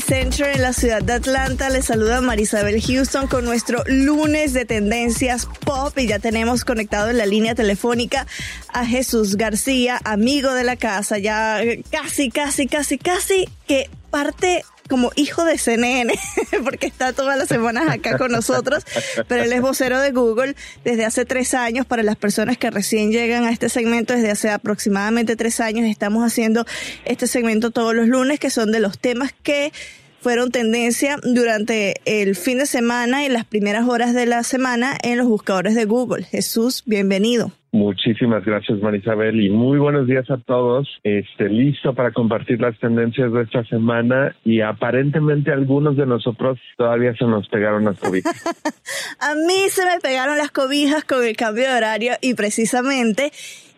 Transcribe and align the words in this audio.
Center 0.00 0.54
en 0.54 0.62
la 0.62 0.72
ciudad 0.72 1.02
de 1.02 1.14
Atlanta. 1.14 1.70
Les 1.70 1.86
saluda 1.86 2.20
Marisabel 2.20 2.80
Houston 2.80 3.26
con 3.26 3.44
nuestro 3.44 3.82
lunes 3.86 4.52
de 4.52 4.64
tendencias 4.64 5.46
pop 5.64 5.96
y 5.98 6.06
ya 6.06 6.18
tenemos 6.18 6.64
conectado 6.64 7.10
en 7.10 7.18
la 7.18 7.26
línea 7.26 7.54
telefónica 7.54 8.26
a 8.72 8.84
Jesús 8.84 9.36
García, 9.36 10.00
amigo 10.04 10.52
de 10.54 10.64
la 10.64 10.76
casa, 10.76 11.18
ya 11.18 11.60
casi, 11.90 12.30
casi, 12.30 12.66
casi, 12.66 12.98
casi 12.98 13.48
que 13.66 13.90
parte 14.10 14.64
como 14.88 15.12
hijo 15.16 15.44
de 15.44 15.58
CNN, 15.58 16.12
porque 16.64 16.86
está 16.86 17.12
todas 17.12 17.38
las 17.38 17.48
semanas 17.48 17.88
acá 17.88 18.18
con 18.18 18.32
nosotros, 18.32 18.84
pero 19.28 19.44
él 19.44 19.52
es 19.52 19.60
vocero 19.60 20.00
de 20.00 20.10
Google 20.10 20.56
desde 20.84 21.04
hace 21.04 21.24
tres 21.24 21.54
años. 21.54 21.86
Para 21.86 22.02
las 22.02 22.16
personas 22.16 22.58
que 22.58 22.70
recién 22.70 23.12
llegan 23.12 23.44
a 23.44 23.50
este 23.50 23.68
segmento, 23.68 24.14
desde 24.14 24.30
hace 24.30 24.50
aproximadamente 24.50 25.36
tres 25.36 25.60
años, 25.60 25.86
estamos 25.86 26.24
haciendo 26.24 26.66
este 27.04 27.26
segmento 27.26 27.70
todos 27.70 27.94
los 27.94 28.08
lunes, 28.08 28.40
que 28.40 28.50
son 28.50 28.72
de 28.72 28.80
los 28.80 28.98
temas 28.98 29.32
que 29.42 29.72
fueron 30.20 30.50
tendencia 30.50 31.16
durante 31.22 31.94
el 32.04 32.36
fin 32.36 32.58
de 32.58 32.66
semana 32.66 33.24
y 33.24 33.28
las 33.28 33.44
primeras 33.44 33.88
horas 33.88 34.14
de 34.14 34.26
la 34.26 34.42
semana 34.42 34.96
en 35.02 35.18
los 35.18 35.26
buscadores 35.26 35.74
de 35.74 35.84
Google. 35.84 36.24
Jesús, 36.24 36.82
bienvenido. 36.86 37.52
Muchísimas 37.70 38.44
gracias, 38.46 38.80
Marisabel, 38.80 39.40
y 39.40 39.50
muy 39.50 39.78
buenos 39.78 40.06
días 40.06 40.30
a 40.30 40.38
todos. 40.38 40.88
Este, 41.04 41.50
listo 41.50 41.94
para 41.94 42.12
compartir 42.12 42.60
las 42.60 42.78
tendencias 42.78 43.30
de 43.30 43.42
esta 43.42 43.62
semana 43.64 44.34
y 44.42 44.62
aparentemente 44.62 45.52
algunos 45.52 45.96
de 45.96 46.06
nosotros 46.06 46.58
todavía 46.78 47.14
se 47.14 47.26
nos 47.26 47.46
pegaron 47.48 47.84
las 47.84 47.98
cobijas. 47.98 48.42
a 49.20 49.34
mí 49.34 49.68
se 49.68 49.84
me 49.84 50.00
pegaron 50.00 50.38
las 50.38 50.50
cobijas 50.50 51.04
con 51.04 51.22
el 51.22 51.36
cambio 51.36 51.64
de 51.64 51.76
horario 51.76 52.12
y 52.22 52.34
precisamente 52.34 53.32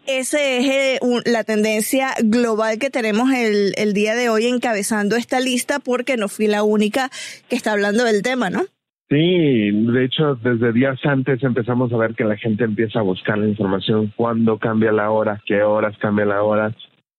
esa 0.06 0.40
es 0.40 1.00
la 1.24 1.44
tendencia 1.44 2.14
global 2.22 2.78
que 2.78 2.90
tenemos 2.90 3.32
el, 3.32 3.72
el 3.76 3.92
día 3.92 4.14
de 4.14 4.28
hoy 4.28 4.46
encabezando 4.46 5.16
esta 5.16 5.40
lista 5.40 5.78
porque 5.78 6.16
no 6.16 6.28
fui 6.28 6.46
la 6.46 6.62
única 6.62 7.10
que 7.48 7.56
está 7.56 7.72
hablando 7.72 8.04
del 8.04 8.22
tema, 8.22 8.50
¿no? 8.50 8.62
Sí, 9.10 9.70
de 9.72 10.04
hecho, 10.04 10.36
desde 10.36 10.72
días 10.72 10.98
antes 11.04 11.42
empezamos 11.42 11.92
a 11.92 11.96
ver 11.96 12.14
que 12.14 12.22
la 12.22 12.36
gente 12.36 12.62
empieza 12.62 13.00
a 13.00 13.02
buscar 13.02 13.38
la 13.38 13.48
información, 13.48 14.12
cuándo 14.14 14.56
cambia 14.58 14.92
la 14.92 15.10
hora, 15.10 15.42
qué 15.44 15.64
horas 15.64 15.98
cambia 15.98 16.26
la 16.26 16.44
hora, 16.44 16.72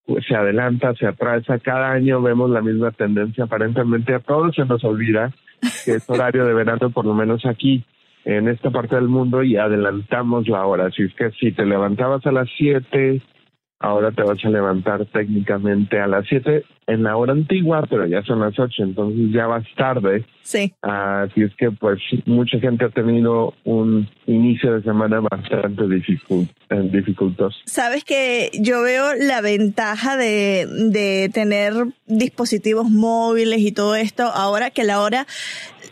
pues, 0.06 0.26
se 0.26 0.34
adelanta, 0.34 0.94
se 0.96 1.06
atrasa. 1.06 1.60
Cada 1.60 1.92
año 1.92 2.22
vemos 2.22 2.50
la 2.50 2.62
misma 2.62 2.92
tendencia. 2.92 3.44
Aparentemente 3.44 4.14
a 4.14 4.20
todos 4.20 4.56
se 4.56 4.64
nos 4.64 4.82
olvida 4.86 5.34
que 5.84 5.96
es 5.96 6.10
horario 6.10 6.46
de 6.46 6.54
verano, 6.54 6.92
por 6.92 7.06
lo 7.06 7.14
menos 7.14 7.46
aquí 7.46 7.84
en 8.26 8.48
esta 8.48 8.70
parte 8.70 8.96
del 8.96 9.08
mundo, 9.08 9.44
y 9.44 9.58
adelantamos 9.58 10.48
la 10.48 10.66
hora. 10.66 10.88
Así 10.88 11.04
es 11.04 11.14
que 11.16 11.32
si 11.32 11.52
te 11.52 11.66
levantabas 11.66 12.26
a 12.26 12.32
las 12.32 12.50
7, 12.58 13.22
ahora 13.82 14.12
te 14.12 14.22
vas 14.22 14.38
a 14.44 14.50
levantar 14.50 15.06
técnicamente 15.08 16.00
a 16.00 16.08
las 16.08 16.26
7 16.28 16.64
en 16.88 17.04
la 17.04 17.18
hora 17.18 17.34
antigua, 17.34 17.86
pero 17.90 18.06
ya 18.06 18.22
son 18.24 18.40
las 18.40 18.58
8, 18.58 18.84
entonces 18.84 19.32
ya 19.32 19.48
vas 19.48 19.66
tarde. 19.76 20.26
Sí. 20.44 20.74
Así 20.82 21.42
es 21.42 21.52
que 21.56 21.72
pues 21.72 22.00
mucha 22.26 22.60
gente 22.60 22.86
ha 22.86 22.90
tenido 22.90 23.54
un 23.64 24.08
inicio 24.28 24.74
de 24.74 24.84
semana 24.84 25.20
bastante 25.20 25.84
eh, 25.84 26.90
dificultoso. 26.92 27.58
Sabes 27.66 28.04
que 28.04 28.52
yo 28.60 28.84
veo 28.84 29.16
la 29.16 29.42
ventaja 29.42 30.16
de, 30.16 30.68
de 30.68 31.30
tener 31.34 31.74
dispositivos 32.06 32.90
móviles 32.90 33.60
y 33.60 33.72
todo 33.72 33.96
esto 33.96 34.24
ahora 34.24 34.70
que 34.70 34.84
la 34.84 35.02
hora 35.02 35.26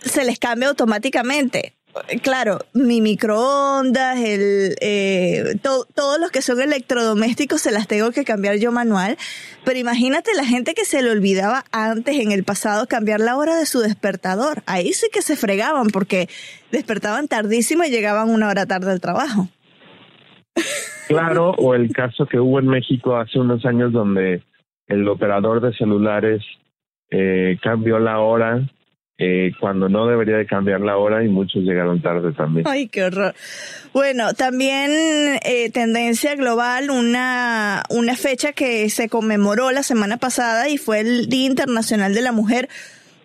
se 0.02 0.26
les 0.26 0.38
cambia 0.40 0.70
automáticamente 0.70 1.74
claro, 2.22 2.60
mi 2.74 3.02
microondas, 3.02 4.18
el, 4.18 4.76
eh, 4.82 5.56
todos 5.62 6.20
los 6.20 6.32
que 6.32 6.42
son 6.42 6.62
electrodomésticos 6.62 7.62
se 7.62 7.72
las 7.72 7.88
tengo 7.88 8.12
que 8.12 8.24
cambiar 8.24 8.58
yo 8.58 8.72
manual. 8.72 9.18
Pero 9.66 9.80
imagínate 9.80 10.32
la 10.36 10.46
gente 10.46 10.74
que 10.74 10.86
se 10.86 11.02
le 11.02 11.12
olvidaba 11.12 11.64
antes 11.72 12.20
en 12.20 12.32
el 12.32 12.44
pasado 12.44 12.88
cambiar 12.88 13.20
la 13.20 13.38
hora 13.38 13.56
de 13.56 13.66
su 13.66 13.80
despertador. 13.80 14.64
Ahí 14.66 14.94
sí 14.94 15.08
que 15.12 15.22
se 15.22 15.36
fregaban 15.36 15.88
porque 15.88 16.28
despertaban 16.72 17.28
tardísimo 17.28 17.84
y 17.84 17.90
llegaban 17.90 18.30
una 18.30 18.50
hora 18.50 18.66
tarde 18.66 18.92
al 18.92 19.02
trabajo. 19.02 19.48
Claro, 21.08 21.52
o 21.52 21.76
el 21.76 21.92
caso 21.94 22.26
que 22.26 22.40
hubo 22.40 22.60
en 22.60 22.68
México 22.68 23.18
hace 23.18 23.40
unos 23.40 23.66
años 23.66 23.92
donde 23.92 24.44
el 24.88 25.08
operador 25.08 25.62
de 25.62 25.74
celulares 25.74 26.44
eh, 27.12 27.58
cambió 27.62 28.00
la 28.00 28.20
hora 28.20 28.70
eh, 29.20 29.52
cuando 29.60 29.90
no 29.90 30.08
debería 30.08 30.38
de 30.38 30.46
cambiar 30.46 30.80
la 30.80 30.96
hora 30.96 31.24
y 31.24 31.28
muchos 31.28 31.64
llegaron 31.64 32.02
tarde 32.02 32.32
también. 32.32 32.66
Ay, 32.66 32.88
qué 32.88 33.04
horror. 33.04 33.36
Bueno, 33.92 34.34
también 34.34 34.92
eh, 35.44 35.70
tendencia 35.72 36.36
global, 36.36 36.90
una, 36.90 37.84
una 37.90 38.16
fecha 38.16 38.54
que 38.54 38.90
se 38.90 39.10
conmemoró 39.10 39.72
la 39.72 39.84
semana 39.84 40.18
pasada 40.18 40.70
y 40.70 40.78
fue 40.78 41.02
el 41.02 41.28
Día 41.28 41.48
Internacional 41.48 42.14
de 42.14 42.22
la 42.22 42.32
Mujer. 42.32 42.70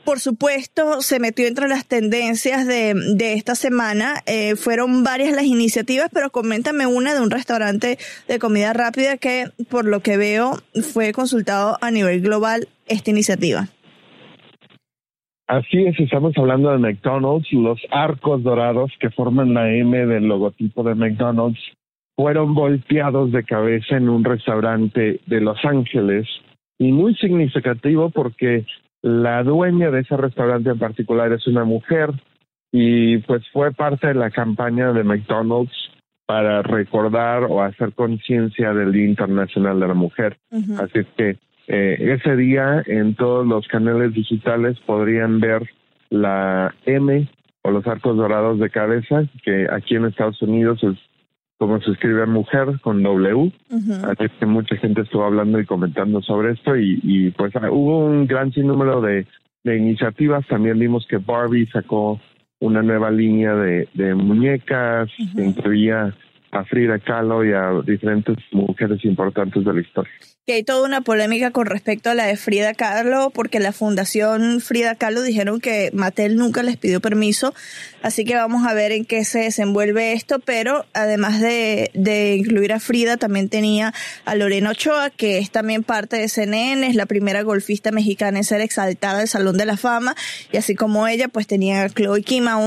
Por 0.04 0.20
supuesto, 0.20 1.00
se 1.00 1.20
metió 1.20 1.46
entre 1.46 1.68
las 1.68 1.86
tendencias 1.86 2.66
de, 2.66 2.92
de 3.14 3.34
esta 3.34 3.54
semana. 3.54 4.20
Eh, 4.26 4.56
fueron 4.56 5.04
varias 5.04 5.32
las 5.32 5.44
iniciativas, 5.44 6.10
pero 6.12 6.30
coméntame 6.30 6.86
una 6.86 7.14
de 7.14 7.20
un 7.20 7.30
restaurante 7.30 7.98
de 8.26 8.38
comida 8.40 8.72
rápida 8.72 9.16
que, 9.16 9.50
por 9.70 9.86
lo 9.86 10.00
que 10.00 10.16
veo, 10.16 10.60
fue 10.92 11.12
consultado 11.12 11.78
a 11.80 11.90
nivel 11.90 12.20
global 12.20 12.68
esta 12.86 13.10
iniciativa. 13.10 13.68
Así 15.46 15.84
es, 15.84 15.98
estamos 16.00 16.32
hablando 16.38 16.70
de 16.70 16.78
McDonald's. 16.78 17.52
Los 17.52 17.78
arcos 17.90 18.42
dorados 18.42 18.90
que 18.98 19.10
forman 19.10 19.52
la 19.52 19.70
M 19.70 20.06
del 20.06 20.26
logotipo 20.26 20.82
de 20.82 20.94
McDonald's 20.94 21.60
fueron 22.16 22.54
volteados 22.54 23.30
de 23.32 23.44
cabeza 23.44 23.96
en 23.96 24.08
un 24.08 24.24
restaurante 24.24 25.20
de 25.26 25.40
Los 25.40 25.62
Ángeles 25.64 26.26
y 26.78 26.92
muy 26.92 27.14
significativo 27.16 28.10
porque 28.10 28.64
la 29.02 29.42
dueña 29.42 29.90
de 29.90 30.00
ese 30.00 30.16
restaurante 30.16 30.70
en 30.70 30.78
particular 30.78 31.30
es 31.32 31.46
una 31.46 31.64
mujer 31.64 32.10
y 32.72 33.18
pues 33.18 33.42
fue 33.52 33.72
parte 33.72 34.08
de 34.08 34.14
la 34.14 34.30
campaña 34.30 34.92
de 34.92 35.04
McDonald's 35.04 35.74
para 36.26 36.62
recordar 36.62 37.44
o 37.44 37.62
hacer 37.62 37.92
conciencia 37.92 38.72
del 38.72 38.92
Día 38.92 39.04
Internacional 39.04 39.78
de 39.78 39.88
la 39.88 39.94
Mujer. 39.94 40.38
Así 40.78 41.00
es 41.00 41.06
que 41.18 41.36
eh, 41.66 42.18
ese 42.18 42.36
día 42.36 42.82
en 42.86 43.14
todos 43.14 43.46
los 43.46 43.66
canales 43.68 44.12
digitales 44.12 44.78
podrían 44.80 45.40
ver 45.40 45.68
la 46.10 46.74
M 46.84 47.28
o 47.62 47.70
los 47.70 47.86
arcos 47.86 48.16
dorados 48.16 48.58
de 48.58 48.70
cabeza, 48.70 49.24
que 49.42 49.66
aquí 49.70 49.96
en 49.96 50.04
Estados 50.04 50.40
Unidos 50.42 50.82
es 50.82 50.98
como 51.58 51.80
se 51.80 51.92
escribe 51.92 52.26
mujer 52.26 52.78
con 52.82 53.02
W. 53.02 53.52
Así 53.70 54.28
que 54.38 54.46
mucha 54.46 54.76
gente 54.76 55.02
estuvo 55.02 55.24
hablando 55.24 55.58
y 55.58 55.64
comentando 55.64 56.20
sobre 56.20 56.52
esto 56.52 56.76
y, 56.76 57.32
pues 57.36 57.54
ah, 57.56 57.70
hubo 57.70 58.04
un 58.04 58.26
gran 58.26 58.52
sinnúmero 58.52 59.00
de, 59.00 59.26
de 59.62 59.78
iniciativas. 59.78 60.46
También 60.46 60.78
vimos 60.78 61.06
que 61.06 61.18
Barbie 61.18 61.66
sacó 61.68 62.20
una 62.60 62.82
nueva 62.82 63.10
línea 63.10 63.54
de, 63.54 63.88
de 63.94 64.14
muñecas 64.14 65.10
que 65.34 65.44
incluía 65.44 66.14
a 66.50 66.64
Frida 66.64 66.98
Kahlo 66.98 67.44
y 67.44 67.52
a 67.52 67.80
diferentes 67.84 68.36
mujeres 68.52 69.04
importantes 69.04 69.64
de 69.64 69.72
la 69.72 69.80
historia. 69.80 70.12
Que 70.46 70.52
hay 70.52 70.62
toda 70.62 70.86
una 70.86 71.00
polémica 71.00 71.52
con 71.52 71.64
respecto 71.64 72.10
a 72.10 72.14
la 72.14 72.26
de 72.26 72.36
Frida 72.36 72.74
Kahlo, 72.74 73.30
porque 73.30 73.60
la 73.60 73.72
Fundación 73.72 74.60
Frida 74.60 74.94
Kahlo 74.94 75.22
dijeron 75.22 75.58
que 75.58 75.90
Mattel 75.94 76.36
nunca 76.36 76.62
les 76.62 76.76
pidió 76.76 77.00
permiso, 77.00 77.54
así 78.02 78.26
que 78.26 78.34
vamos 78.34 78.66
a 78.66 78.74
ver 78.74 78.92
en 78.92 79.06
qué 79.06 79.24
se 79.24 79.38
desenvuelve 79.38 80.12
esto, 80.12 80.40
pero 80.40 80.84
además 80.92 81.40
de, 81.40 81.90
de 81.94 82.36
incluir 82.36 82.74
a 82.74 82.80
Frida, 82.80 83.16
también 83.16 83.48
tenía 83.48 83.94
a 84.26 84.34
Lorena 84.34 84.72
Ochoa, 84.72 85.08
que 85.08 85.38
es 85.38 85.50
también 85.50 85.82
parte 85.82 86.18
de 86.18 86.28
CNN, 86.28 86.86
es 86.86 86.94
la 86.94 87.06
primera 87.06 87.40
golfista 87.40 87.90
mexicana 87.90 88.36
en 88.36 88.44
ser 88.44 88.60
exaltada 88.60 89.20
al 89.20 89.28
Salón 89.28 89.56
de 89.56 89.64
la 89.64 89.78
Fama, 89.78 90.14
y 90.52 90.58
así 90.58 90.74
como 90.74 91.08
ella, 91.08 91.28
pues 91.28 91.46
tenía 91.46 91.84
a 91.84 91.88
Chloe 91.88 92.22
Kim, 92.22 92.48
a, 92.48 92.58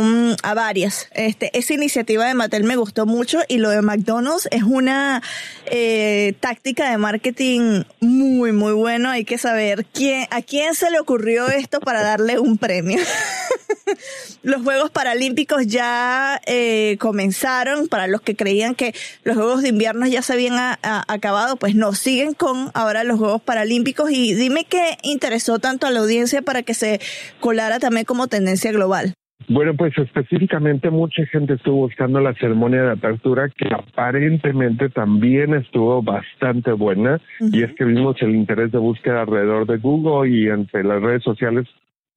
a 0.42 0.54
varias. 0.56 1.10
Este, 1.14 1.56
esa 1.56 1.76
iniciativa 1.76 2.26
de 2.26 2.34
Mattel 2.34 2.64
me 2.64 2.76
gustó 2.76 3.06
mucho 3.06 3.42
y 3.48 3.60
lo 3.60 3.70
de 3.70 3.84
McDonald's 3.84 4.48
es 4.50 4.64
una 4.64 5.22
eh, 5.68 6.34
táctica 6.40 6.90
de 6.90 6.98
marketing 6.98 7.67
muy, 8.00 8.52
muy 8.52 8.74
bueno. 8.74 9.10
Hay 9.10 9.26
que 9.26 9.38
saber 9.38 9.86
quién, 9.86 10.28
a 10.32 10.42
quién 10.42 10.76
se 10.76 10.90
le 10.92 11.00
ocurrió 11.00 11.48
esto 11.48 11.80
para 11.80 12.02
darle 12.02 12.40
un 12.40 12.58
premio. 12.58 13.00
los 14.44 14.62
Juegos 14.64 14.92
Paralímpicos 14.92 15.68
ya 15.68 16.42
eh, 16.46 16.98
comenzaron. 17.00 17.88
Para 17.88 18.08
los 18.08 18.22
que 18.22 18.36
creían 18.36 18.76
que 18.76 18.94
los 19.24 19.36
Juegos 19.36 19.62
de 19.62 19.70
Invierno 19.70 20.08
ya 20.08 20.22
se 20.22 20.34
habían 20.34 20.78
acabado, 20.82 21.58
pues 21.58 21.76
no, 21.76 21.94
siguen 21.94 22.34
con 22.34 22.72
ahora 22.74 23.04
los 23.04 23.20
Juegos 23.20 23.42
Paralímpicos. 23.42 24.12
Y 24.12 24.34
dime 24.34 24.66
qué 24.66 24.98
interesó 25.04 25.60
tanto 25.60 25.88
a 25.88 25.92
la 25.92 26.00
audiencia 26.00 26.42
para 26.42 26.64
que 26.64 26.74
se 26.74 27.00
colara 27.40 27.80
también 27.80 28.06
como 28.06 28.28
tendencia 28.28 28.72
global. 28.72 29.14
Bueno, 29.50 29.76
pues 29.76 29.98
específicamente 29.98 30.90
mucha 30.90 31.26
gente 31.28 31.54
estuvo 31.54 31.78
buscando 31.78 32.20
la 32.20 32.34
ceremonia 32.34 32.84
de 32.84 32.92
apertura 32.92 33.50
que 33.50 33.70
aparentemente 33.74 34.90
también 34.90 35.54
estuvo 35.54 36.02
bastante 36.02 36.72
buena 36.74 37.22
y 37.40 37.64
es 37.64 37.74
que 37.76 37.86
vimos 37.86 38.22
el 38.22 38.36
interés 38.36 38.72
de 38.72 38.80
búsqueda 38.80 39.22
alrededor 39.22 39.66
de 39.66 39.78
Google 39.78 40.30
y 40.30 40.48
entre 40.48 40.84
las 40.84 41.02
redes 41.02 41.24
sociales 41.24 41.68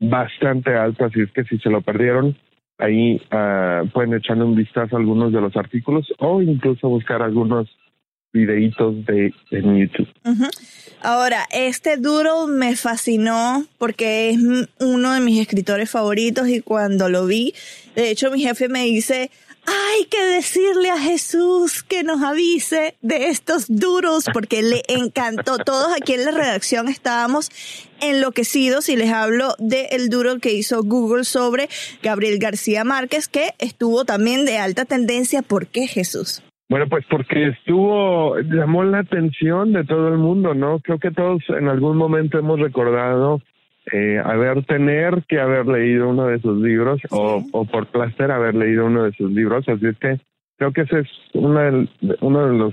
bastante 0.00 0.74
alto, 0.74 1.04
así 1.04 1.20
es 1.20 1.30
que 1.30 1.44
si 1.44 1.58
se 1.58 1.70
lo 1.70 1.82
perdieron, 1.82 2.34
ahí 2.78 3.20
uh, 3.32 3.86
pueden 3.90 4.14
echarle 4.14 4.44
un 4.44 4.56
vistazo 4.56 4.96
a 4.96 4.98
algunos 4.98 5.32
de 5.32 5.40
los 5.40 5.56
artículos 5.56 6.12
o 6.18 6.42
incluso 6.42 6.88
buscar 6.88 7.22
algunos 7.22 7.68
videitos 8.32 9.04
de 9.06 9.32
en 9.50 9.78
YouTube. 9.78 10.08
Ahora, 11.02 11.46
este 11.50 11.96
doodle 11.96 12.52
me 12.52 12.76
fascinó 12.76 13.66
porque 13.78 14.30
es 14.30 14.38
uno 14.78 15.12
de 15.12 15.20
mis 15.20 15.40
escritores 15.40 15.90
favoritos 15.90 16.48
y 16.48 16.60
cuando 16.60 17.08
lo 17.08 17.26
vi, 17.26 17.54
de 17.94 18.10
hecho 18.10 18.30
mi 18.30 18.42
jefe 18.42 18.68
me 18.68 18.84
dice, 18.84 19.30
hay 19.66 20.04
que 20.06 20.22
decirle 20.22 20.90
a 20.90 20.98
Jesús 20.98 21.82
que 21.82 22.02
nos 22.02 22.22
avise 22.22 22.96
de 23.02 23.28
estos 23.28 23.66
duros 23.68 24.24
porque 24.32 24.62
le 24.62 24.82
encantó. 24.88 25.58
Todos 25.58 25.92
aquí 25.94 26.14
en 26.14 26.24
la 26.24 26.30
redacción 26.30 26.88
estábamos 26.88 27.50
enloquecidos 28.00 28.88
y 28.88 28.96
les 28.96 29.12
hablo 29.12 29.54
del 29.58 30.08
duro 30.08 30.38
que 30.38 30.52
hizo 30.52 30.82
Google 30.82 31.24
sobre 31.24 31.68
Gabriel 32.02 32.38
García 32.38 32.84
Márquez 32.84 33.28
que 33.28 33.54
estuvo 33.58 34.04
también 34.04 34.44
de 34.44 34.58
alta 34.58 34.84
tendencia. 34.84 35.42
¿Por 35.42 35.66
qué 35.66 35.86
Jesús? 35.86 36.42
Bueno, 36.70 36.86
pues 36.86 37.04
porque 37.10 37.48
estuvo, 37.48 38.38
llamó 38.38 38.84
la 38.84 39.00
atención 39.00 39.72
de 39.72 39.82
todo 39.82 40.06
el 40.06 40.18
mundo, 40.18 40.54
¿no? 40.54 40.78
Creo 40.78 41.00
que 41.00 41.10
todos 41.10 41.42
en 41.48 41.66
algún 41.66 41.96
momento 41.96 42.38
hemos 42.38 42.60
recordado 42.60 43.42
eh, 43.90 44.22
haber 44.24 44.64
tener 44.66 45.24
que 45.28 45.40
haber 45.40 45.66
leído 45.66 46.08
uno 46.08 46.28
de 46.28 46.38
sus 46.38 46.62
libros 46.62 47.00
o, 47.10 47.42
o, 47.50 47.64
por 47.64 47.86
placer 47.86 48.30
haber 48.30 48.54
leído 48.54 48.86
uno 48.86 49.02
de 49.02 49.10
sus 49.14 49.32
libros. 49.32 49.68
Así 49.68 49.84
es 49.84 49.98
que 49.98 50.20
creo 50.58 50.72
que 50.72 50.82
ese 50.82 51.00
es 51.00 51.08
uno 51.34 51.58
de, 51.58 51.88
uno 52.20 52.46
de 52.46 52.56
los 52.56 52.72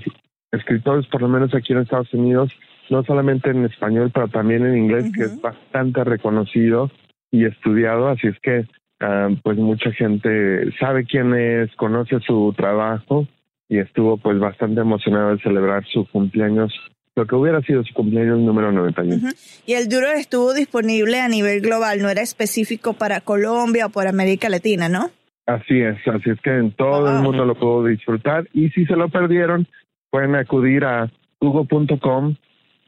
escritores, 0.52 1.04
por 1.08 1.22
lo 1.22 1.28
menos 1.28 1.52
aquí 1.52 1.72
en 1.72 1.80
Estados 1.80 2.14
Unidos, 2.14 2.52
no 2.90 3.02
solamente 3.02 3.50
en 3.50 3.64
español, 3.64 4.12
pero 4.14 4.28
también 4.28 4.64
en 4.64 4.78
inglés, 4.78 5.10
que 5.12 5.24
es 5.24 5.42
bastante 5.42 6.04
reconocido 6.04 6.88
y 7.32 7.46
estudiado. 7.46 8.06
Así 8.06 8.28
es 8.28 8.38
que, 8.38 8.60
uh, 9.04 9.34
pues 9.42 9.58
mucha 9.58 9.90
gente 9.90 10.70
sabe 10.78 11.04
quién 11.04 11.34
es, 11.34 11.74
conoce 11.74 12.20
su 12.20 12.54
trabajo 12.56 13.26
y 13.68 13.78
estuvo 13.78 14.16
pues 14.16 14.38
bastante 14.38 14.80
emocionado 14.80 15.36
de 15.36 15.42
celebrar 15.42 15.84
su 15.86 16.06
cumpleaños 16.06 16.72
lo 17.18 17.26
que 17.26 17.34
hubiera 17.34 17.60
sido 17.62 17.82
su 17.82 17.92
cumpleaños 17.94 18.38
número 18.38 18.70
91. 18.70 19.30
Y 19.66 19.72
el 19.72 19.88
duro 19.88 20.06
estuvo 20.12 20.54
disponible 20.54 21.20
a 21.20 21.28
nivel 21.28 21.60
global, 21.60 22.00
no 22.00 22.08
era 22.08 22.22
específico 22.22 22.92
para 22.92 23.20
Colombia 23.20 23.86
o 23.86 23.90
para 23.90 24.10
América 24.10 24.48
Latina, 24.48 24.88
¿no? 24.88 25.10
Así 25.44 25.80
es, 25.80 25.96
así 26.06 26.30
es 26.30 26.40
que 26.40 26.50
en 26.50 26.70
todo 26.72 27.10
el 27.10 27.22
mundo 27.22 27.44
lo 27.44 27.56
puedo 27.56 27.84
disfrutar 27.84 28.48
y 28.52 28.68
si 28.68 28.86
se 28.86 28.94
lo 28.94 29.08
perdieron 29.08 29.66
pueden 30.10 30.36
acudir 30.36 30.84
a 30.84 31.10
google.com 31.40 32.36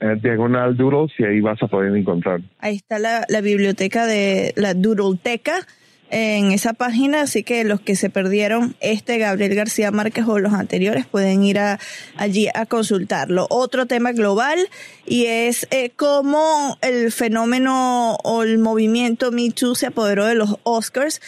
eh, 0.01 0.17
diagonal 0.23 0.77
doodles 0.77 1.13
y 1.19 1.25
ahí 1.25 1.41
vas 1.41 1.63
a 1.63 1.67
poder 1.67 1.95
encontrar. 1.97 2.41
Ahí 2.59 2.77
está 2.77 2.99
la, 2.99 3.25
la 3.29 3.41
biblioteca 3.41 4.07
de 4.07 4.53
la 4.57 4.75
Doodleteca 4.75 5.67
en 6.11 6.51
esa 6.51 6.73
página, 6.73 7.23
así 7.23 7.43
que 7.45 7.65
los 7.65 7.81
que 7.81 7.95
se 7.97 8.11
perdieron 8.11 8.75
este 8.81 9.19
Gabriel 9.19 9.55
García 9.55 9.91
Márquez 9.91 10.27
o 10.27 10.39
los 10.39 10.53
anteriores 10.53 11.07
pueden 11.07 11.45
ir 11.45 11.59
a, 11.59 11.79
allí 12.17 12.49
a 12.53 12.67
consultarlo. 12.67 13.47
Otro 13.49 13.87
tema 13.87 14.13
global 14.13 14.59
y 15.07 15.27
es 15.27 15.67
eh, 15.71 15.91
cómo 15.95 16.79
el 16.83 17.13
fenómeno 17.13 18.17
o 18.25 18.43
el 18.43 18.59
movimiento 18.59 19.31
Me 19.31 19.51
Too 19.51 19.75
se 19.75 19.87
apoderó 19.87 20.27
de 20.27 20.35
los 20.35 20.57
Oscars. 20.65 21.21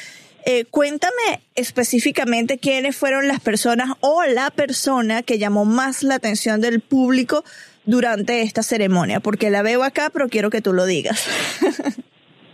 Eh, 0.44 0.64
cuéntame 0.64 1.40
específicamente 1.54 2.58
quiénes 2.58 2.96
fueron 2.96 3.28
las 3.28 3.40
personas 3.40 3.90
o 4.00 4.24
la 4.24 4.50
persona 4.50 5.22
que 5.22 5.38
llamó 5.38 5.64
más 5.64 6.02
la 6.02 6.16
atención 6.16 6.60
del 6.60 6.80
público 6.80 7.44
durante 7.84 8.42
esta 8.42 8.64
ceremonia, 8.64 9.20
porque 9.20 9.50
la 9.50 9.62
veo 9.62 9.84
acá, 9.84 10.10
pero 10.12 10.28
quiero 10.28 10.50
que 10.50 10.60
tú 10.60 10.72
lo 10.72 10.86
digas. 10.86 11.22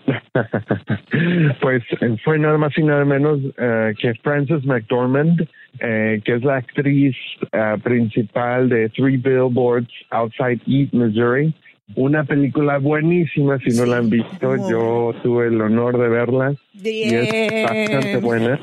pues 1.61 1.83
eh, 2.01 2.17
fue 2.25 2.39
nada 2.39 2.59
más 2.59 2.77
y 2.77 2.83
nada 2.83 3.05
menos 3.05 3.41
eh, 3.59 3.95
que 3.99 4.15
Frances 4.15 4.65
McDormand, 4.65 5.47
eh, 5.81 6.21
que 6.25 6.35
es 6.35 6.45
la 6.45 6.57
actriz 6.57 7.17
principal 7.83 8.69
de 8.69 8.89
Three 8.91 9.17
Billboards 9.17 9.91
Outside 10.11 10.61
East, 10.67 10.93
Missouri. 10.93 11.55
Una 11.95 12.23
película 12.25 12.77
buenísima, 12.77 13.59
si 13.61 13.75
no 13.75 13.87
la 13.87 13.97
han 13.97 14.11
visto, 14.11 14.57
yo 14.69 15.15
tuve 15.23 15.47
el 15.47 15.59
honor 15.59 15.99
de 15.99 16.09
verla 16.09 16.55
y 16.75 17.15
es 17.15 17.63
bastante 17.63 18.19
buena. 18.19 18.61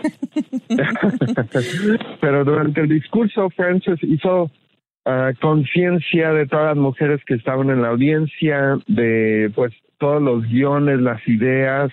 Pero 2.21 2.45
durante 2.45 2.81
el 2.81 2.89
discurso, 2.89 3.49
Frances 3.49 3.97
hizo 4.03 4.51
conciencia 5.39 6.33
de 6.33 6.47
todas 6.47 6.75
las 6.75 6.77
mujeres 6.77 7.21
que 7.25 7.35
estaban 7.35 7.69
en 7.69 7.81
la 7.81 7.89
audiencia, 7.89 8.77
de 8.87 9.51
pues 9.55 9.73
todos 9.97 10.21
los 10.21 10.43
guiones, 10.43 10.99
las 10.99 11.25
ideas 11.27 11.91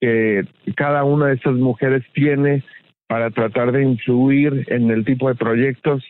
que 0.00 0.44
cada 0.76 1.04
una 1.04 1.28
de 1.28 1.34
estas 1.34 1.54
mujeres 1.54 2.04
tiene 2.12 2.64
para 3.06 3.30
tratar 3.30 3.72
de 3.72 3.82
influir 3.82 4.64
en 4.68 4.90
el 4.90 5.04
tipo 5.04 5.28
de 5.28 5.34
proyectos 5.34 6.02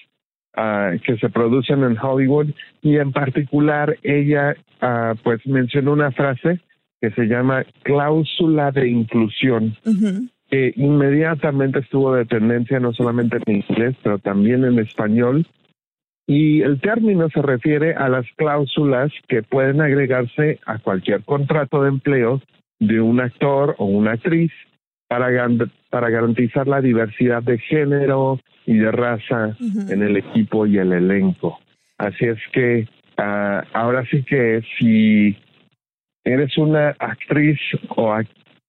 uh, 0.57 0.99
que 1.05 1.17
se 1.19 1.29
producen 1.29 1.83
en 1.85 1.99
Hollywood. 1.99 2.51
Y 2.81 2.97
en 2.97 3.13
particular 3.13 3.99
ella 4.03 4.57
uh, 4.81 5.17
pues 5.23 5.47
mencionó 5.47 5.93
una 5.93 6.11
frase 6.13 6.61
que 7.01 7.11
se 7.11 7.27
llama 7.27 7.65
cláusula 7.83 8.71
de 8.71 8.89
inclusión 8.89 9.77
que 10.49 10.73
inmediatamente 10.77 11.81
estuvo 11.81 12.15
de 12.15 12.27
tendencia 12.27 12.79
no 12.79 12.93
solamente 12.93 13.39
en 13.45 13.57
inglés 13.57 13.97
pero 14.05 14.19
también 14.19 14.65
en 14.65 14.79
español 14.79 15.45
y 16.33 16.63
el 16.63 16.81
término 16.81 17.29
se 17.29 17.43
refiere 17.43 17.95
a 17.95 18.09
las 18.09 18.25
cláusulas 18.37 19.13
que 19.29 19.43
pueden 19.43 19.83
agregarse 19.83 20.59
a 20.65 20.79
cualquier 20.79 21.23
contrato 21.25 21.83
de 21.83 21.91
empleo 21.91 22.41
de 22.81 23.03
un 23.03 23.21
actor 23.21 23.75
o 23.77 23.85
una 23.85 24.13
actriz 24.13 24.51
para, 25.09 25.29
para 25.91 26.09
garantizar 26.09 26.67
la 26.67 26.81
diversidad 26.81 27.43
de 27.43 27.59
género 27.59 28.41
y 28.65 28.79
de 28.79 28.91
raza 28.91 29.55
en 29.91 30.03
el 30.03 30.17
equipo 30.17 30.67
y 30.67 30.79
el 30.79 30.95
elenco. 30.95 31.61
Así 31.99 32.25
es 32.25 32.39
que 32.51 32.89
uh, 33.19 33.67
ahora 33.75 34.07
sí 34.11 34.23
que 34.23 34.63
si 34.79 35.37
eres 36.25 36.57
una 36.57 36.97
actriz 36.99 37.59
o, 37.95 38.19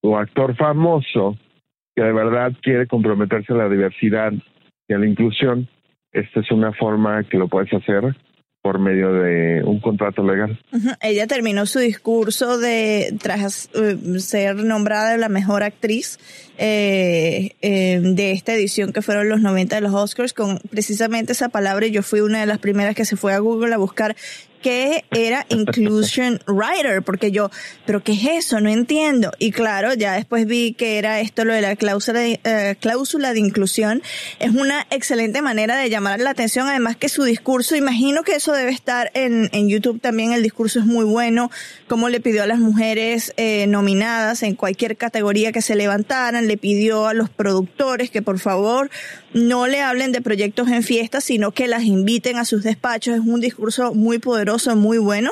o 0.02 0.18
actor 0.18 0.54
famoso 0.58 1.38
que 1.96 2.04
de 2.04 2.12
verdad 2.12 2.52
quiere 2.62 2.88
comprometerse 2.88 3.54
a 3.54 3.58
la 3.58 3.70
diversidad 3.70 4.34
y 4.90 4.94
a 4.94 4.98
la 4.98 5.08
inclusión, 5.08 5.70
esta 6.14 6.40
es 6.40 6.52
una 6.52 6.72
forma 6.74 7.24
que 7.24 7.38
lo 7.38 7.48
puedes 7.48 7.74
hacer 7.74 8.16
por 8.64 8.80
medio 8.80 9.12
de 9.12 9.62
un 9.66 9.82
contrato 9.82 10.24
legal. 10.24 10.58
Ella 11.02 11.28
terminó 11.28 11.66
su 11.66 11.80
discurso 11.80 12.58
de 12.58 13.14
tras 13.22 13.70
eh, 13.74 13.98
ser 14.20 14.56
nombrada 14.56 15.18
la 15.18 15.28
mejor 15.28 15.64
actriz 15.64 16.18
eh, 16.58 17.56
eh, 17.62 18.00
de 18.02 18.32
esta 18.32 18.54
edición 18.54 18.94
que 18.94 19.02
fueron 19.02 19.28
los 19.28 19.42
90 19.42 19.76
de 19.76 19.82
los 19.82 19.94
Oscars 19.94 20.32
con 20.32 20.60
precisamente 20.70 21.34
esa 21.34 21.50
palabra. 21.50 21.88
Yo 21.88 22.04
fui 22.04 22.22
una 22.22 22.40
de 22.40 22.46
las 22.46 22.60
primeras 22.60 22.96
que 22.96 23.04
se 23.04 23.18
fue 23.18 23.34
a 23.34 23.40
Google 23.40 23.74
a 23.74 23.78
buscar 23.78 24.16
qué 24.64 25.06
era 25.12 25.46
Inclusion 25.50 26.40
Writer, 26.48 27.04
porque 27.04 27.32
yo, 27.32 27.52
pero 27.86 28.02
¿qué 28.02 28.14
es 28.14 28.46
eso? 28.46 28.60
No 28.60 28.70
entiendo. 28.70 29.32
Y 29.38 29.52
claro, 29.52 29.94
ya 29.94 30.14
después 30.14 30.48
vi 30.48 30.74
que 30.74 30.98
era 30.98 31.20
esto 31.20 31.46
lo 31.46 31.54
de 31.54 31.62
la 31.62 31.76
cláusula 31.76 32.20
de, 32.20 32.40
eh, 32.44 32.76
cláusula 32.80 33.34
de 33.34 33.40
inclusión. 33.40 34.02
Es 34.40 34.52
una 34.52 34.88
excelente 34.90 35.42
manera 35.42 35.78
de 35.78 35.90
llamar 35.90 36.20
la 36.20 36.32
atención, 36.32 36.68
además 36.68 36.96
que 36.96 37.10
su 37.10 37.24
discurso, 37.24 37.76
imagino 37.76 38.24
que 38.24 38.36
eso 38.36 38.54
debe 38.54 38.72
estar 38.72 39.12
en, 39.14 39.50
en 39.52 39.70
YouTube 39.70 40.02
también, 40.02 40.32
el 40.32 40.42
discurso 40.42 40.80
es 40.80 40.86
muy 40.86 41.06
bueno, 41.06 41.52
como 41.88 42.10
le 42.10 42.22
pidió 42.22 42.44
a 42.44 42.48
las 42.48 42.60
mujeres 42.60 43.34
eh, 43.38 43.68
nominadas 43.68 44.44
en 44.44 44.56
cualquier 44.56 44.96
categoría 44.96 45.52
que 45.52 45.62
se 45.62 45.76
levantaran, 45.76 46.48
le 46.48 46.58
pidió 46.58 47.08
a 47.08 47.14
los 47.14 47.30
productores 47.30 48.10
que 48.10 48.22
por 48.22 48.40
favor 48.40 48.90
no 49.34 49.68
le 49.68 49.82
hablen 49.82 50.12
de 50.12 50.22
proyectos 50.22 50.70
en 50.70 50.84
fiestas, 50.84 51.24
sino 51.24 51.52
que 51.52 51.68
las 51.68 51.84
inviten 51.84 52.38
a 52.38 52.46
sus 52.46 52.64
despachos. 52.64 53.16
Es 53.16 53.22
un 53.22 53.42
discurso 53.42 53.94
muy 53.94 54.20
poderoso, 54.20 54.76
muy 54.76 54.98
bueno, 54.98 55.32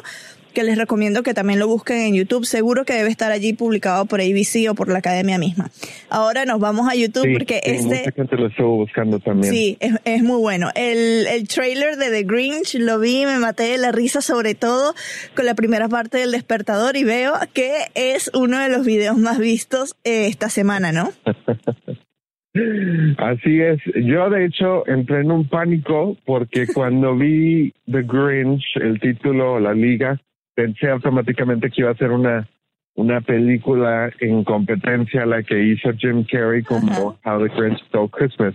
que 0.54 0.64
les 0.64 0.78
recomiendo 0.78 1.24
que 1.24 1.34
también 1.34 1.60
lo 1.60 1.68
busquen 1.68 1.98
en 1.98 2.14
YouTube. 2.14 2.46
Seguro 2.46 2.86
que 2.86 2.94
debe 2.94 3.10
estar 3.10 3.32
allí 3.32 3.54
publicado 3.54 4.06
por 4.06 4.22
ABC 4.22 4.70
o 4.70 4.76
por 4.76 4.90
la 4.90 5.00
academia 5.00 5.38
misma. 5.38 5.70
Ahora 6.10 6.46
nos 6.46 6.60
vamos 6.60 6.90
a 6.90 6.96
YouTube 6.96 7.28
porque 7.34 7.62
sí, 7.64 7.72
este... 7.72 8.00
Mucha 8.00 8.12
gente 8.12 8.36
lo 8.36 8.48
estuvo 8.48 8.78
buscando 8.78 9.20
también. 9.20 9.54
Sí, 9.54 9.78
es, 9.80 9.94
es, 10.04 10.24
muy 10.24 10.40
bueno. 10.40 10.70
El, 10.76 11.28
el 11.28 11.48
trailer 11.48 11.98
de 11.98 12.10
The 12.10 12.24
Grinch 12.24 12.76
lo 12.76 13.00
vi, 13.00 13.26
me 13.26 13.38
maté 13.40 13.64
de 13.64 13.78
la 13.78 13.92
risa 13.92 14.22
sobre 14.22 14.56
todo 14.56 14.94
con 15.36 15.46
la 15.46 15.56
primera 15.56 15.88
parte 15.88 16.18
del 16.18 16.32
despertador 16.32 16.98
y 16.98 17.04
veo 17.04 17.34
que 17.54 17.72
es 17.96 18.30
uno 18.34 18.60
de 18.60 18.70
los 18.70 18.86
videos 18.86 19.18
más 19.18 19.40
vistos 19.40 19.96
eh, 20.04 20.28
esta 20.28 20.50
semana, 20.50 20.92
¿no? 20.92 21.12
Así 23.18 23.62
es. 23.62 23.80
Yo 23.96 24.30
de 24.30 24.46
hecho 24.46 24.86
entré 24.88 25.22
en 25.22 25.32
un 25.32 25.48
pánico 25.48 26.18
porque 26.26 26.68
cuando 26.74 27.16
vi 27.16 27.74
The 27.90 28.04
Grinch, 28.04 28.64
el 28.76 29.00
título, 29.00 29.60
la 29.60 29.74
liga, 29.74 30.20
pensé 30.56 30.90
automáticamente 30.90 31.70
que 31.70 31.82
iba 31.82 31.92
a 31.92 31.96
ser 31.96 32.12
una 32.12 32.48
una 32.96 33.22
película 33.22 34.12
en 34.20 34.44
competencia 34.44 35.24
a 35.24 35.26
la 35.26 35.44
que 35.44 35.64
hizo 35.64 35.94
Jim 35.98 36.26
Carrey 36.30 36.62
como 36.62 37.18
How 37.26 37.48
the 37.48 37.56
Grinch 37.56 37.80
Stole 37.88 38.10
Christmas. 38.10 38.54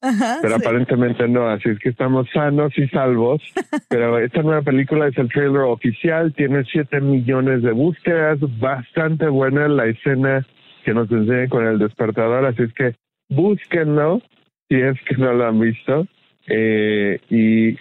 Ajá, 0.00 0.38
pero 0.42 0.56
sí. 0.56 0.62
aparentemente 0.62 1.28
no, 1.28 1.48
así 1.48 1.70
es 1.70 1.78
que 1.78 1.90
estamos 1.90 2.26
sanos 2.32 2.76
y 2.78 2.88
salvos. 2.88 3.42
pero 3.88 4.18
esta 4.18 4.42
nueva 4.42 4.62
película 4.62 5.08
es 5.08 5.18
el 5.18 5.28
trailer 5.28 5.62
oficial, 5.62 6.32
tiene 6.34 6.64
7 6.64 7.00
millones 7.00 7.62
de 7.62 7.72
búsquedas, 7.72 8.38
bastante 8.58 9.28
buena 9.28 9.68
la 9.68 9.86
escena 9.86 10.46
que 10.84 10.92
nos 10.92 11.10
enseña 11.10 11.48
con 11.48 11.66
el 11.66 11.78
despertador, 11.78 12.44
así 12.44 12.62
es 12.62 12.72
que 12.74 12.94
búsquenlo 13.28 14.20
si 14.68 14.76
es 14.76 14.96
que 15.08 15.16
no 15.16 15.32
lo 15.32 15.46
han 15.46 15.60
visto. 15.60 16.06
eh, 16.46 17.20
y 17.30 17.72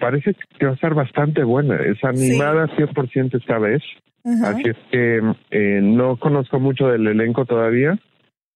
parece 0.00 0.34
que 0.58 0.64
va 0.66 0.72
a 0.72 0.74
estar 0.74 0.94
bastante 0.94 1.44
buena. 1.44 1.76
Es 1.76 2.02
animada 2.02 2.66
100% 2.76 3.34
esta 3.38 3.58
vez. 3.58 3.82
Así 4.44 4.62
es 4.70 4.76
que 4.90 5.20
eh, 5.50 5.80
no 5.82 6.16
conozco 6.16 6.60
mucho 6.60 6.88
del 6.88 7.06
elenco 7.06 7.44
todavía, 7.46 7.98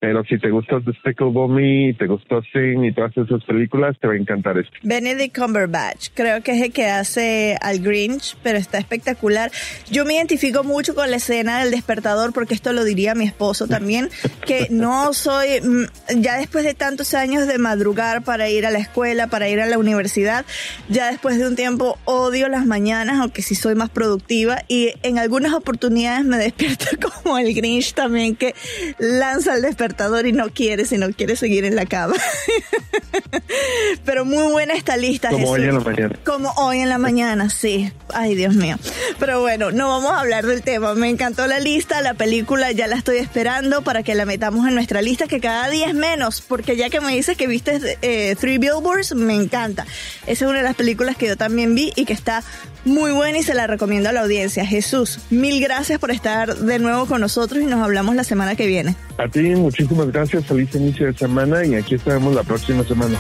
pero 0.03 0.25
si 0.25 0.37
te 0.37 0.51
gustó 0.51 0.81
Despicable 0.81 1.47
Me, 1.47 1.91
y 1.91 1.95
te 1.95 2.09
gustó 2.09 2.43
Sing 2.53 2.85
y 2.85 2.93
todas 2.93 3.17
esas 3.17 3.45
películas, 3.45 3.97
te 4.01 4.09
va 4.09 4.15
a 4.15 4.17
encantar 4.17 4.59
esto. 4.59 4.73
Benedict 4.83 5.39
Cumberbatch, 5.39 6.09
creo 6.13 6.43
que 6.43 6.51
es 6.57 6.61
el 6.61 6.73
que 6.73 6.87
hace 6.87 7.57
al 7.61 7.79
Grinch, 7.79 8.37
pero 8.43 8.59
está 8.59 8.79
espectacular. 8.79 9.53
Yo 9.93 10.05
me 10.05 10.15
identifico 10.15 10.65
mucho 10.65 10.97
con 10.97 11.09
la 11.09 11.19
escena 11.19 11.61
del 11.61 11.71
despertador, 11.71 12.33
porque 12.33 12.53
esto 12.53 12.73
lo 12.73 12.83
diría 12.83 13.15
mi 13.15 13.27
esposo 13.27 13.69
también, 13.69 14.09
que 14.45 14.67
no 14.71 15.13
soy, 15.13 15.61
mm, 15.61 16.21
ya 16.21 16.37
después 16.37 16.65
de 16.65 16.75
tantos 16.75 17.15
años 17.15 17.47
de 17.47 17.59
madrugar 17.59 18.25
para 18.25 18.51
ir 18.51 18.67
a 18.67 18.73
la 18.73 18.81
escuela, 18.81 19.29
para 19.29 19.49
ir 19.49 19.61
a 19.61 19.67
la 19.67 19.79
universidad, 19.79 20.45
ya 20.89 21.13
después 21.13 21.39
de 21.39 21.47
un 21.47 21.55
tiempo 21.55 21.97
odio 22.07 22.49
las 22.49 22.67
mañanas, 22.67 23.21
aunque 23.21 23.41
sí 23.41 23.55
soy 23.55 23.77
más 23.77 23.89
productiva, 23.89 24.65
y 24.67 24.95
en 25.05 25.19
algunas 25.19 25.53
oportunidades 25.53 26.25
me 26.25 26.39
despierto 26.43 26.87
como 27.23 27.39
el 27.39 27.55
Grinch 27.55 27.95
también, 27.95 28.35
que 28.35 28.57
lanza 28.99 29.55
el 29.55 29.63
despertador 29.63 29.92
y 30.25 30.33
no 30.33 30.51
quiere, 30.51 30.85
si 30.85 30.99
no 30.99 31.11
quiere 31.13 31.37
seguir 31.37 31.65
en 31.65 31.77
la 31.77 31.87
cama. 31.87 32.15
Pero 34.05 34.25
muy 34.25 34.51
buena 34.51 34.75
esta 34.75 34.97
lista. 34.97 35.31
Como 35.31 35.51
hoy 35.51 35.63
en 35.63 35.75
la 35.75 35.81
mañana. 35.81 36.19
Como 36.25 36.51
hoy 36.57 36.79
en 36.79 36.89
la 36.89 36.99
mañana, 36.99 37.51
sí. 37.51 37.93
Ay, 38.13 38.35
Dios 38.35 38.55
mío. 38.55 38.77
Pero 39.19 39.41
bueno, 39.41 39.71
no 39.71 39.89
vamos 39.89 40.13
a 40.13 40.21
hablar 40.21 40.47
del 40.47 40.63
tema. 40.63 40.95
Me 40.95 41.09
encantó 41.09 41.47
la 41.47 41.61
lista, 41.61 42.01
la 42.01 42.15
película 42.15 42.73
ya 42.73 42.87
la 42.87 42.97
estoy 42.97 43.19
esperando 43.19 43.83
para 43.83 44.03
que 44.03 44.15
la 44.15 44.25
metamos 44.25 44.67
en 44.67 44.75
nuestra 44.75 45.03
lista, 45.03 45.27
que 45.27 45.41
cada 45.41 45.69
día 45.69 45.89
es 45.89 45.95
menos, 45.95 46.41
porque 46.41 46.77
ya 46.77 46.91
que 46.91 47.01
me 47.01 47.15
dices 47.15 47.37
que 47.37 47.47
viste 47.47 47.99
eh, 48.03 48.37
Three 48.39 48.59
Billboards, 48.59 49.15
me 49.15 49.35
encanta. 49.35 49.87
Esa 50.27 50.45
es 50.45 50.51
una 50.51 50.59
de 50.59 50.65
las 50.65 50.75
películas 50.75 51.17
que 51.17 51.27
yo 51.27 51.37
también 51.37 51.75
vi 51.75 51.93
y 51.97 52.05
que 52.05 52.13
está 52.13 52.43
muy 52.85 53.13
buena 53.13 53.39
y 53.39 53.43
se 53.43 53.55
la 53.55 53.67
recomiendo 53.67 54.09
a 54.09 54.13
la 54.13 54.23
audiencia. 54.23 54.67
Jesús, 54.67 55.21
mil 55.31 55.61
gracias 55.61 55.99
por 55.99 56.11
estar 56.11 56.55
de 56.55 56.79
nuevo 56.79 57.07
con 57.07 57.21
nosotros 57.21 57.63
y 57.63 57.67
nos 57.67 57.83
hablamos 57.83 58.15
la 58.15 58.25
semana 58.25 58.57
que 58.57 58.67
viene. 58.67 58.97
A 59.19 59.29
ti, 59.29 59.55
muchísimas 59.55 60.11
gracias. 60.11 60.47
Feliz 60.47 60.75
inicio 60.75 61.07
de 61.07 61.15
semana 61.15 61.65
y 61.65 61.75
aquí 61.75 61.95
estaremos 61.95 62.35
la 62.35 62.43
próxima 62.43 62.85
semana. 62.85 63.19